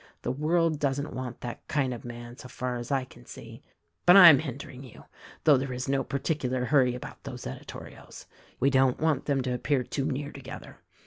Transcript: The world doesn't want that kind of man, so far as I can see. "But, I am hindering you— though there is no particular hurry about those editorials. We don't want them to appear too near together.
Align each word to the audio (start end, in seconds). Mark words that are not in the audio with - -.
The 0.23 0.31
world 0.31 0.79
doesn't 0.79 1.13
want 1.13 1.41
that 1.41 1.67
kind 1.67 1.93
of 1.93 2.03
man, 2.03 2.35
so 2.35 2.47
far 2.49 2.77
as 2.77 2.91
I 2.91 3.05
can 3.05 3.27
see. 3.27 3.61
"But, 4.07 4.17
I 4.17 4.29
am 4.29 4.39
hindering 4.39 4.83
you— 4.83 5.03
though 5.43 5.57
there 5.57 5.71
is 5.73 5.87
no 5.87 6.03
particular 6.03 6.65
hurry 6.65 6.95
about 6.95 7.23
those 7.23 7.45
editorials. 7.45 8.25
We 8.59 8.71
don't 8.71 8.99
want 8.99 9.25
them 9.25 9.43
to 9.43 9.53
appear 9.53 9.83
too 9.83 10.05
near 10.07 10.31
together. 10.31 10.79